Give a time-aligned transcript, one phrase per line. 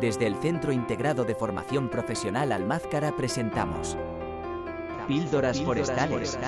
[0.00, 3.98] Desde el Centro Integrado de Formación Profesional Almázcara presentamos
[5.06, 6.38] Píldoras, forestales.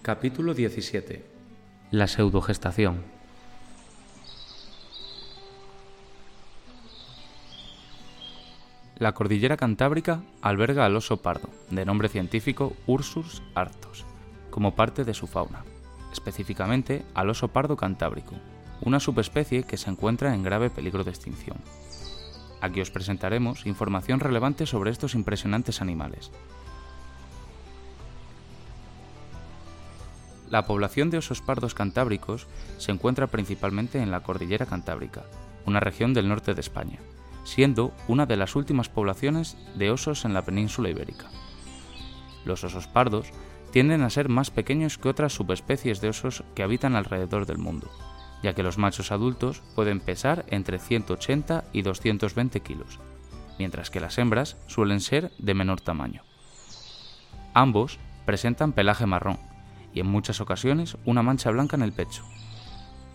[0.00, 1.24] Capítulo 17.
[1.90, 3.02] La pseudogestación.
[8.96, 14.06] La cordillera cantábrica alberga al oso pardo, de nombre científico Ursus arctos,
[14.52, 15.64] como parte de su fauna,
[16.12, 18.36] específicamente al oso pardo cantábrico,
[18.82, 21.56] una subespecie que se encuentra en grave peligro de extinción.
[22.60, 26.30] Aquí os presentaremos información relevante sobre estos impresionantes animales.
[30.48, 32.46] La población de osos pardos cantábricos
[32.76, 35.24] se encuentra principalmente en la cordillera cantábrica,
[35.64, 36.98] una región del norte de España,
[37.44, 41.30] siendo una de las últimas poblaciones de osos en la península ibérica.
[42.44, 43.32] Los osos pardos
[43.72, 47.90] tienden a ser más pequeños que otras subespecies de osos que habitan alrededor del mundo,
[48.42, 53.00] ya que los machos adultos pueden pesar entre 180 y 220 kilos,
[53.58, 56.22] mientras que las hembras suelen ser de menor tamaño.
[57.54, 59.38] Ambos presentan pelaje marrón
[59.94, 62.24] y en muchas ocasiones una mancha blanca en el pecho.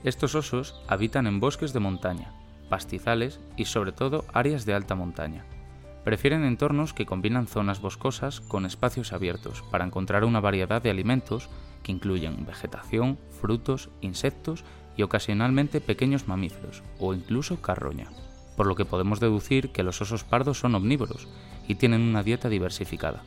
[0.03, 2.33] Estos osos habitan en bosques de montaña,
[2.69, 5.45] pastizales y sobre todo áreas de alta montaña.
[6.07, 11.49] Prefieren entornos que combinan zonas boscosas con espacios abiertos para encontrar una variedad de alimentos
[11.83, 14.63] que incluyen vegetación, frutos, insectos
[14.95, 18.07] y ocasionalmente pequeños mamíferos o incluso carroña,
[18.55, 21.27] por lo que podemos deducir que los osos pardos son omnívoros
[21.67, 23.23] y tienen una dieta diversificada.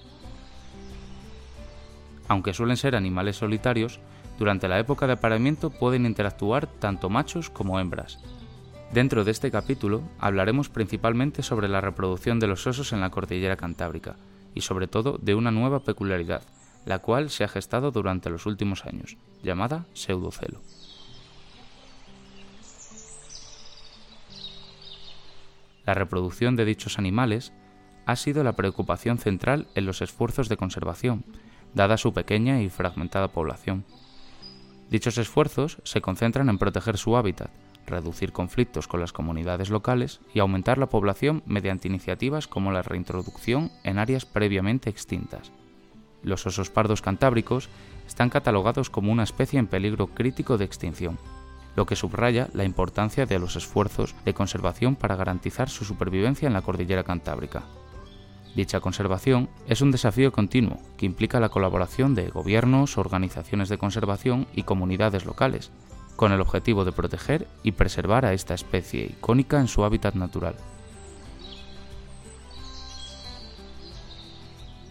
[2.28, 4.00] Aunque suelen ser animales solitarios,
[4.38, 8.20] durante la época de apareamiento pueden interactuar tanto machos como hembras,
[8.92, 13.56] Dentro de este capítulo hablaremos principalmente sobre la reproducción de los osos en la cordillera
[13.56, 14.16] cantábrica
[14.52, 16.42] y sobre todo de una nueva peculiaridad,
[16.86, 20.60] la cual se ha gestado durante los últimos años, llamada pseudocelo.
[25.86, 27.52] La reproducción de dichos animales
[28.06, 31.24] ha sido la preocupación central en los esfuerzos de conservación,
[31.74, 33.84] dada su pequeña y fragmentada población.
[34.90, 37.50] Dichos esfuerzos se concentran en proteger su hábitat,
[37.86, 43.70] reducir conflictos con las comunidades locales y aumentar la población mediante iniciativas como la reintroducción
[43.84, 45.52] en áreas previamente extintas.
[46.22, 47.68] Los osos pardos cantábricos
[48.06, 51.18] están catalogados como una especie en peligro crítico de extinción,
[51.76, 56.52] lo que subraya la importancia de los esfuerzos de conservación para garantizar su supervivencia en
[56.52, 57.62] la cordillera cantábrica.
[58.54, 64.48] Dicha conservación es un desafío continuo que implica la colaboración de gobiernos, organizaciones de conservación
[64.52, 65.70] y comunidades locales,
[66.20, 70.54] con el objetivo de proteger y preservar a esta especie icónica en su hábitat natural.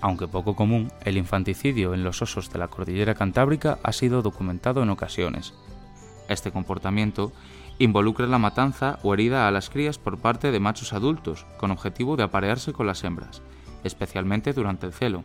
[0.02, 4.82] Aunque poco común, el infanticidio en los osos de la cordillera cantábrica ha sido documentado
[4.82, 5.54] en ocasiones.
[6.30, 7.32] Este comportamiento
[7.78, 12.16] involucra la matanza o herida a las crías por parte de machos adultos, con objetivo
[12.16, 13.44] de aparearse con las hembras,
[13.84, 15.24] especialmente durante el celo.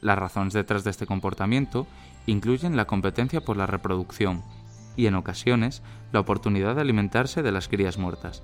[0.00, 1.86] Las razones detrás de este comportamiento
[2.26, 4.42] incluyen la competencia por la reproducción,
[4.96, 5.82] y en ocasiones
[6.12, 8.42] la oportunidad de alimentarse de las crías muertas.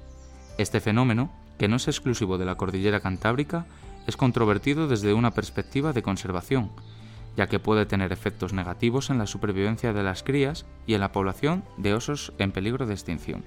[0.59, 3.67] Este fenómeno, que no es exclusivo de la cordillera cantábrica,
[4.07, 6.71] es controvertido desde una perspectiva de conservación,
[7.37, 11.13] ya que puede tener efectos negativos en la supervivencia de las crías y en la
[11.13, 13.45] población de osos en peligro de extinción.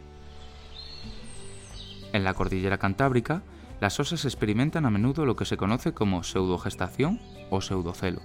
[2.13, 3.41] En la cordillera cantábrica,
[3.79, 7.19] las osas experimentan a menudo lo que se conoce como pseudogestación
[7.49, 8.21] o pseudocelo.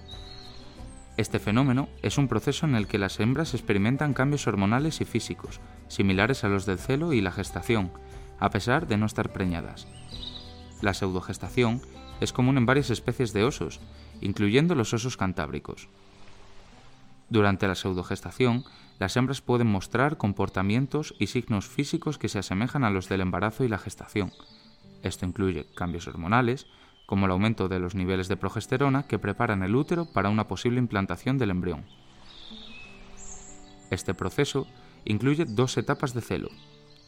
[1.17, 5.59] Este fenómeno es un proceso en el que las hembras experimentan cambios hormonales y físicos,
[5.87, 7.91] similares a los del celo y la gestación,
[8.39, 9.87] a pesar de no estar preñadas.
[10.81, 11.81] La pseudogestación
[12.21, 13.79] es común en varias especies de osos,
[14.21, 15.89] incluyendo los osos cantábricos.
[17.29, 18.63] Durante la pseudogestación,
[18.99, 23.63] las hembras pueden mostrar comportamientos y signos físicos que se asemejan a los del embarazo
[23.63, 24.31] y la gestación.
[25.01, 26.67] Esto incluye cambios hormonales,
[27.07, 30.77] como el aumento de los niveles de progesterona que preparan el útero para una posible
[30.77, 31.85] implantación del embrión.
[33.89, 34.67] Este proceso
[35.05, 36.49] incluye dos etapas de celo,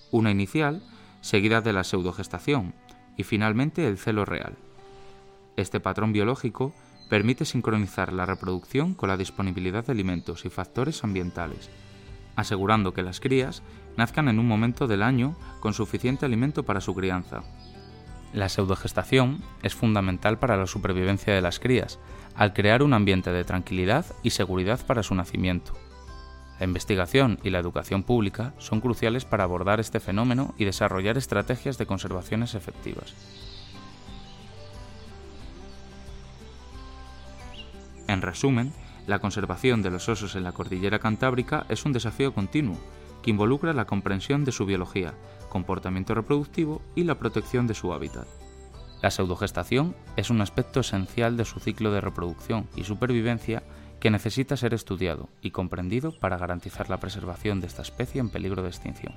[0.09, 0.81] una inicial,
[1.19, 2.73] seguida de la pseudogestación,
[3.17, 4.55] y finalmente el celo real.
[5.57, 6.73] Este patrón biológico
[7.09, 11.69] permite sincronizar la reproducción con la disponibilidad de alimentos y factores ambientales,
[12.37, 13.63] asegurando que las crías
[13.97, 17.43] nazcan en un momento del año con suficiente alimento para su crianza,
[18.33, 21.99] la pseudogestación es fundamental para la supervivencia de las crías,
[22.35, 25.73] al crear un ambiente de tranquilidad y seguridad para su nacimiento.
[26.59, 31.77] La investigación y la educación pública son cruciales para abordar este fenómeno y desarrollar estrategias
[31.77, 33.15] de conservaciones efectivas.
[38.07, 38.73] En resumen,
[39.09, 42.77] La conservación de los osos en la cordillera cantábrica es un desafío continuo
[43.21, 45.13] que involucra la comprensión de su biología,
[45.49, 48.27] comportamiento reproductivo y la protección de su hábitat.
[49.01, 53.63] La pseudogestación es un aspecto esencial de su ciclo de reproducción y supervivencia
[53.99, 58.61] que necesita ser estudiado y comprendido para garantizar la preservación de esta especie en peligro
[58.61, 59.13] de extinción.